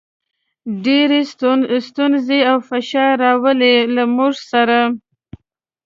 ډېرې 0.85 1.21
ستونزې 1.87 2.39
او 2.51 2.57
فشار 2.69 3.11
راولي، 3.23 3.75
له 3.95 4.03
موږ 4.15 4.33
سره. 4.51 4.79